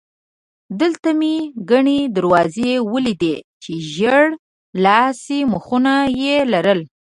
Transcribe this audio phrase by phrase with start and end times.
[0.79, 1.35] دلته مې
[1.71, 4.23] ګڼې دروازې ولیدې چې ژېړ
[4.83, 6.79] لاسي مېخونه یې لرل.